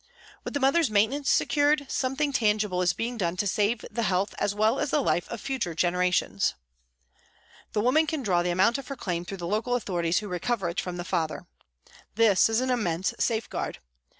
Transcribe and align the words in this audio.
With 0.43 0.55
the 0.55 0.59
mother's 0.59 0.89
maintenance 0.89 1.29
secured, 1.29 1.85
something 1.87 2.33
tangible 2.33 2.81
is 2.81 2.91
being 2.91 3.19
done 3.19 3.37
to 3.37 3.45
save 3.45 3.85
the 3.91 4.01
health 4.01 4.33
as 4.39 4.55
well 4.55 4.79
as 4.79 4.89
the 4.89 4.99
life 4.99 5.29
of 5.29 5.39
future 5.39 5.75
generations. 5.75 6.55
The 7.73 7.81
woman 7.81 8.07
can 8.07 8.23
draw 8.23 8.41
the 8.41 8.49
amount 8.49 8.79
of 8.79 8.87
her 8.87 8.95
claim 8.95 9.25
through 9.25 9.37
the 9.37 9.45
local 9.47 9.75
authorities 9.75 10.17
who 10.17 10.27
recover 10.27 10.69
it 10.69 10.81
from 10.81 10.97
the 10.97 11.03
father. 11.05 11.45
This 12.15 12.49
is 12.49 12.61
an 12.61 12.71
immense 12.71 13.13
safeguard. 13.19 13.77